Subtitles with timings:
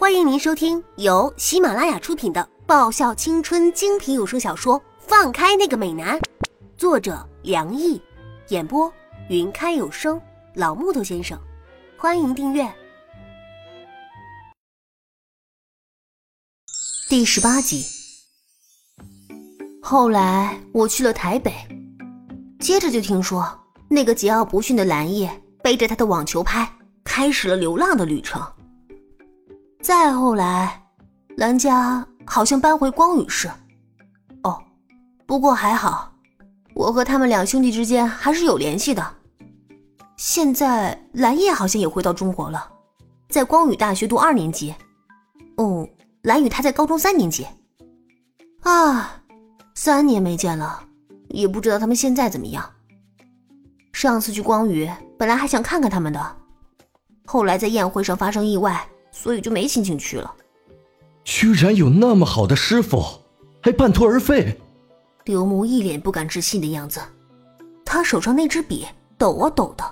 [0.00, 6.18] 欢迎您收听由喜马拉雅出品的爆笑青春精品有声小说《放开那个美男》，
[6.78, 8.00] 作者梁毅，
[8.48, 8.90] 演播
[9.28, 10.18] 云开有声
[10.54, 11.38] 老木头先生。
[11.98, 12.66] 欢迎订阅
[17.10, 17.84] 第十八集。
[19.82, 21.52] 后来我去了台北，
[22.58, 23.46] 接着就听说
[23.86, 25.30] 那个桀骜不驯的蓝叶
[25.62, 28.42] 背着他的网球拍，开始了流浪的旅程。
[29.82, 30.82] 再后来，
[31.38, 33.50] 兰家好像搬回光宇市。
[34.42, 34.62] 哦，
[35.26, 36.12] 不过还好，
[36.74, 39.14] 我和他们两兄弟之间还是有联系的。
[40.16, 42.70] 现在蓝叶好像也回到中国了，
[43.30, 44.74] 在光宇大学读二年级。
[45.56, 45.88] 哦，
[46.22, 47.46] 蓝宇他在高中三年级。
[48.60, 49.22] 啊，
[49.74, 50.84] 三年没见了，
[51.28, 52.62] 也不知道他们现在怎么样。
[53.94, 56.36] 上次去光宇，本来还想看看他们的，
[57.24, 58.86] 后来在宴会上发生意外。
[59.10, 60.34] 所以就没心情去了。
[61.24, 63.04] 居然有那么好的师傅，
[63.62, 64.58] 还半途而废。
[65.24, 67.00] 刘牧一脸不敢置信的样子，
[67.84, 68.86] 他手上那支笔
[69.18, 69.84] 抖啊抖的。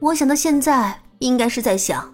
[0.00, 2.12] 我想他现在应该是在想，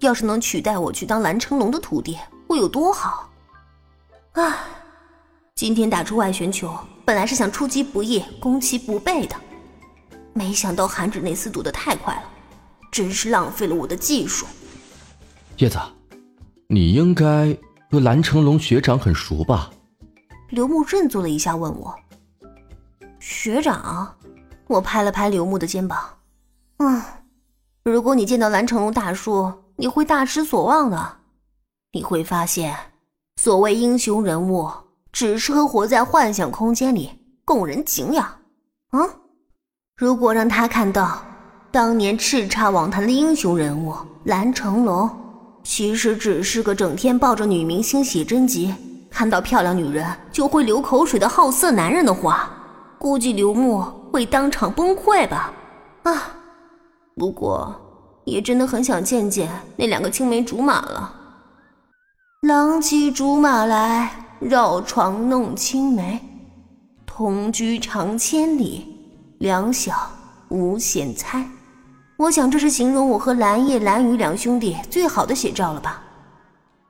[0.00, 3.30] 要是能取代我去当蓝成龙的徒弟，会有多好。
[4.32, 4.58] 唉，
[5.54, 9.34] 今天打出外旋球，本来是想出其不意、攻其不备的，
[10.34, 12.22] 没想到韩芷那厮躲得太快了，
[12.90, 14.46] 真是浪费了我的技术。
[15.58, 15.78] 叶子，
[16.68, 17.56] 你应该
[17.90, 19.70] 和蓝成龙学长很熟吧？
[20.48, 21.94] 刘牧振作了一下，问我
[23.20, 24.16] ：“学长？”
[24.66, 25.98] 我拍了拍刘牧的肩膀
[26.78, 27.00] ：“嗯，
[27.84, 31.16] 如果你见到蓝成龙大叔，你会大失所望的。
[31.92, 32.74] 你会发现，
[33.36, 34.68] 所谓英雄人物，
[35.12, 37.10] 只适合活在幻想空间里，
[37.44, 38.24] 供人敬仰。
[38.88, 39.00] 啊，
[39.96, 41.22] 如果让他看到
[41.70, 45.08] 当年叱咤网坛的英雄人物蓝成龙。”
[45.62, 48.74] 其实只是个整天抱着女明星写真集，
[49.10, 52.50] 看到漂亮女人就会流口水的好色男人的话，
[52.98, 55.52] 估计刘牧会当场崩溃吧。
[56.02, 56.34] 啊，
[57.16, 57.74] 不过
[58.24, 61.14] 也真的很想见见那两个青梅竹马了。
[62.42, 66.20] 郎骑竹马来，绕床弄青梅，
[67.06, 68.86] 同居长千里，
[69.38, 69.94] 两小
[70.48, 71.48] 无嫌猜。
[72.22, 76.00] 我想这是形容我和蓝叶、蓝雨两兄弟最好的写照了吧？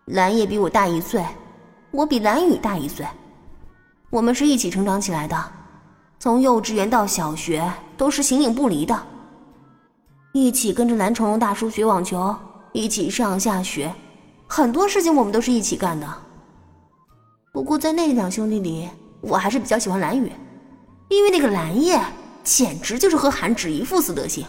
[0.04, 1.24] 蓝叶比我大一岁，
[1.90, 3.06] 我比蓝雨大一岁，
[4.10, 5.42] 我们是一起成长起来的，
[6.18, 7.66] 从幼稚园到小学
[7.96, 9.02] 都是形影不离的，
[10.34, 12.36] 一起跟着蓝成龙大叔学网球，
[12.72, 13.90] 一起上下学，
[14.46, 16.06] 很多事情我们都是一起干的。
[17.54, 18.86] 不过在那两兄弟里，
[19.22, 20.30] 我还是比较喜欢蓝雨，
[21.08, 21.98] 因为那个蓝叶
[22.44, 24.44] 简直就是和韩芷一副死德性。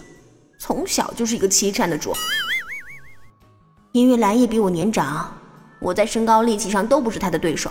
[0.66, 2.14] 从小就是一个欺善的主，
[3.92, 5.30] 因为蓝叶比我年长，
[5.78, 7.70] 我在身高力气上都不是他的对手，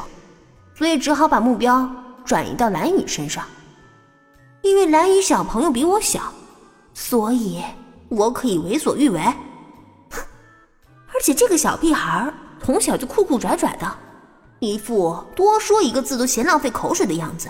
[0.74, 1.90] 所以只好把目标
[2.22, 3.46] 转移到蓝雨身上。
[4.60, 6.34] 因为蓝雨小朋友比我小，
[6.92, 7.62] 所以
[8.10, 9.18] 我可以为所欲为。
[10.10, 10.20] 哼
[11.14, 12.30] 而且这个小屁孩
[12.62, 13.90] 从小就酷酷拽拽的，
[14.58, 17.48] 一副多说一个字都嫌浪费口水的样子。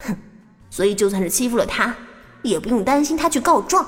[0.00, 0.16] 哼，
[0.68, 1.94] 所以就算是欺负了他，
[2.42, 3.86] 也不用担心他去告状。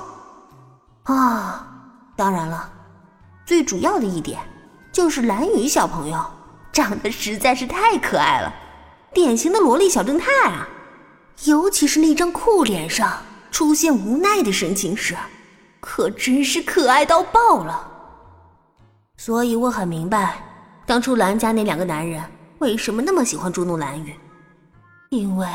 [1.05, 1.67] 啊，
[2.15, 2.71] 当然了，
[3.47, 4.39] 最主要的一点
[4.93, 6.25] 就是蓝雨小朋友
[6.71, 8.53] 长得实在是太可爱了，
[9.15, 10.69] 典型的萝莉小正太啊！
[11.45, 15.17] 尤其是那张酷脸上出现无奈的神情时，
[15.81, 17.89] 可真是可爱到爆了。
[19.17, 20.43] 所以我很明白，
[20.87, 22.23] 当初蓝家那两个男人
[22.59, 24.15] 为什么那么喜欢捉弄蓝雨，
[25.09, 25.49] 因为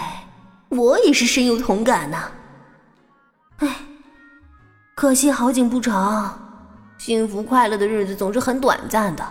[0.69, 2.31] 我也是深有同感呐。
[3.57, 3.75] 唉。
[4.95, 6.39] 可惜好景不长，
[6.97, 9.28] 幸福快乐的日子总是很短暂的。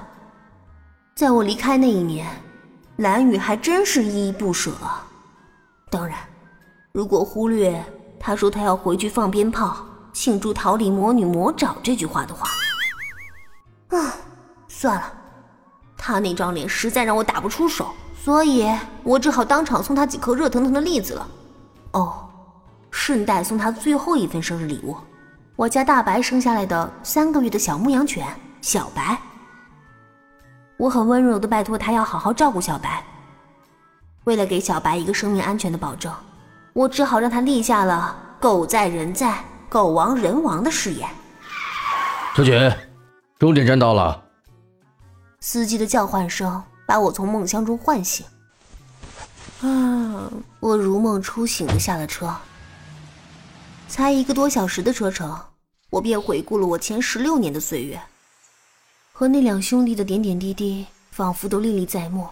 [1.15, 2.29] 在我离开那一年，
[2.97, 4.71] 蓝雨还真是依依不舍。
[5.89, 6.19] 当然，
[6.93, 7.83] 如果忽略
[8.21, 9.79] 他说他要回去放鞭炮
[10.13, 12.47] 庆祝桃李魔女魔爪这句话的话，
[13.97, 14.13] 啊，
[14.69, 15.13] 算了，
[15.97, 17.89] 他那张脸实在让我打不出手，
[18.23, 18.71] 所以
[19.03, 21.27] 我只好当场送他几颗热腾腾的栗子了。
[21.93, 22.29] 哦，
[22.91, 24.95] 顺带送他最后一份生日礼物。
[25.57, 28.27] 我家大白生下来的三个月的小牧羊犬
[28.61, 29.17] 小白，
[30.77, 33.05] 我很温柔的拜托他要好好照顾小白。
[34.25, 36.13] 为了给小白一个生命安全的保证，
[36.73, 41.09] 我只好让他立下了“狗在人在，狗亡人亡”的誓言。
[42.35, 42.77] 小姐，
[43.39, 44.25] 终点站到了。
[45.39, 48.27] 司机的叫唤声把我从梦乡中唤醒。
[49.61, 50.29] 啊，
[50.59, 52.35] 我如梦初醒的下了车。
[53.95, 55.39] 才一个多小时的车程，
[55.89, 58.03] 我便回顾了我前十六年的岁月。
[59.13, 62.27] 和那两兄弟的点点滴滴，仿佛都历历在目，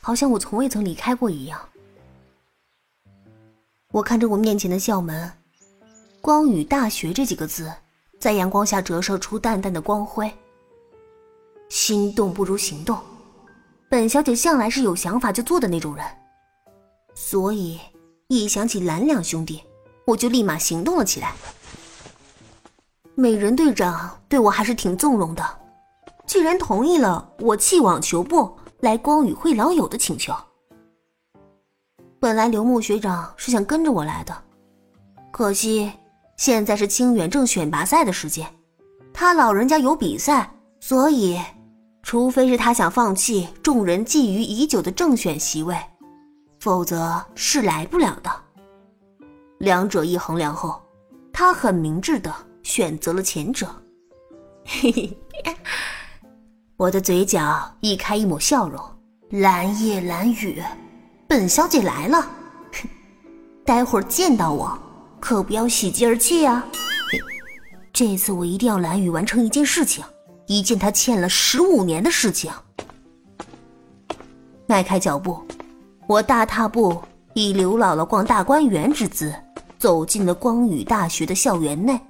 [0.00, 1.60] 好像我从未曾离开过一样。
[3.92, 5.30] 我看着我面前的校门
[6.20, 7.72] ，“光宇大学”这几个字，
[8.18, 10.28] 在阳光下折射出淡淡的光辉。
[11.68, 12.98] 心动不如行动，
[13.88, 16.04] 本小姐向来是有想法就做的那种人，
[17.14, 17.78] 所以
[18.26, 19.62] 一想起蓝两兄弟，
[20.06, 21.32] 我就立马行动了起来。
[23.14, 25.44] 美人队长对我还是挺纵容的，
[26.26, 30.34] 既然同意了我弃网球部来光宇会老友的请求。
[32.18, 34.36] 本来刘牧学长是想跟着我来的，
[35.30, 35.92] 可惜
[36.36, 38.48] 现在是清远正选拔赛的时间，
[39.12, 40.50] 他老人家有比赛，
[40.80, 41.40] 所以，
[42.02, 45.76] 除非是他想放弃众人觊觎已久的正选席位，
[46.60, 48.43] 否则是来不了的。
[49.58, 50.82] 两者一衡量后，
[51.32, 53.66] 他很明智的选择了前者。
[54.64, 55.16] 嘿嘿，
[56.76, 58.80] 我的嘴角溢开一抹笑容，
[59.30, 60.62] 蓝夜蓝雨。
[61.26, 62.30] 本小姐来了，
[63.64, 64.78] 待会儿见到我，
[65.20, 66.64] 可不要喜极而泣啊！
[67.92, 70.04] 这次我一定要蓝雨完成一件事情，
[70.46, 72.52] 一件他欠了十五年的事情。
[74.66, 75.42] 迈开脚步，
[76.06, 77.00] 我大踏步，
[77.34, 79.34] 以刘姥姥逛大观园之姿，
[79.78, 82.00] 走进了光宇大学的校园内。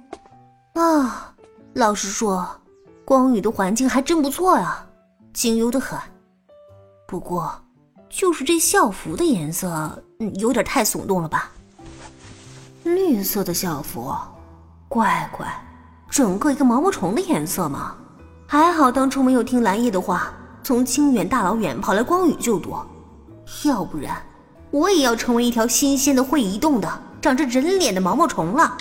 [0.75, 1.33] 啊，
[1.73, 2.47] 老实说，
[3.03, 4.85] 光宇的环境还真不错呀，
[5.33, 5.99] 清幽的很。
[7.07, 7.51] 不过。
[8.07, 10.01] 就是这校服的颜色，
[10.35, 11.51] 有点太耸动了吧？
[12.83, 14.15] 绿色的校服，
[14.87, 15.45] 乖乖，
[16.09, 17.93] 整个一个毛毛虫的颜色嘛。
[18.47, 20.31] 还好当初没有听蓝叶的话，
[20.63, 22.73] 从清远大老远跑来光宇就读，
[23.65, 24.15] 要不然
[24.75, 28.77] 我也要成为一条新鲜的会移动的、长着人脸的毛毛虫了。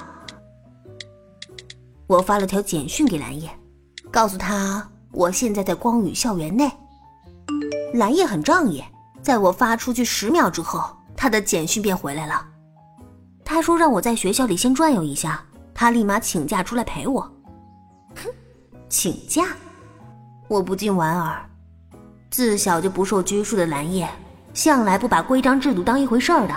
[2.09, 3.49] 我发了条简讯给蓝叶，
[4.11, 6.69] 告诉他我现在在光宇校园内。
[7.93, 8.83] 蓝叶很仗义。
[9.23, 10.85] 在我发出去十秒之后，
[11.17, 12.45] 他的简讯便回来了。
[13.45, 15.43] 他说让我在学校里先转悠一下，
[15.73, 17.23] 他立马请假出来陪我。
[18.17, 18.29] 哼，
[18.89, 19.45] 请假？
[20.49, 21.49] 我不禁莞尔。
[22.31, 24.07] 自小就不受拘束的蓝叶，
[24.55, 26.55] 向来不把规章制度当一回事儿的。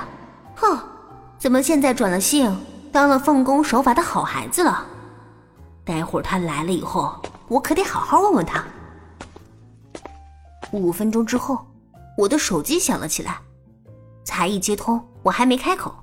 [0.56, 0.80] 哼，
[1.38, 2.58] 怎么现在转了性，
[2.92, 4.86] 当了奉公守法的好孩子了？
[5.84, 7.14] 待会儿他来了以后，
[7.50, 8.64] 我可得好好问问他。
[10.72, 11.60] 五分钟之后。
[12.18, 13.38] 我的手机响了起来，
[14.24, 15.94] 才一接通，我还没开口，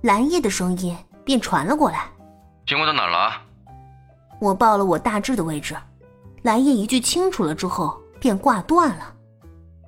[0.00, 2.06] 蓝叶的声音便传了过来
[2.66, 3.30] ：“经过到哪儿了？”
[4.40, 5.76] 我报了我大致的位置，
[6.40, 9.14] 蓝叶一句清楚了之后便挂断了。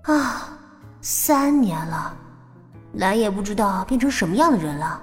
[0.02, 0.58] 啊，
[1.02, 2.16] 三年了，
[2.94, 5.02] 蓝也不知道变成什么样的人了。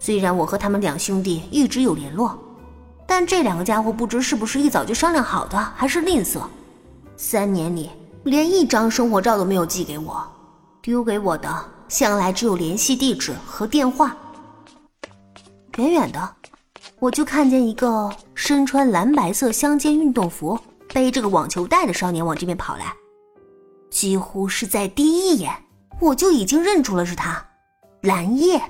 [0.00, 2.36] 虽然我和他们两兄弟一直有联络，
[3.06, 6.40] 但这两个家伙不知是不是一早就商量好的，还是吝啬。
[7.16, 7.90] 三年里。
[8.24, 10.24] 连一张生活照都没有寄给我，
[10.80, 11.52] 丢给我的
[11.88, 14.16] 向来只有联系地址和电话。
[15.76, 16.36] 远远的，
[17.00, 20.56] 我就看见一个身穿蓝白色相间运动服、
[20.94, 22.94] 背着个网球袋的少年往这边跑来，
[23.92, 25.54] 几乎是在第一眼
[26.00, 27.46] 我就已经认出了是他，
[28.00, 28.60] 蓝叶。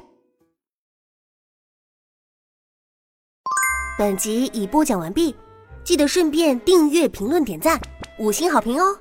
[3.97, 5.35] 本集已播讲完毕，
[5.85, 7.81] 记得顺便订阅、评论、点赞、
[8.19, 8.99] 五星好评哦！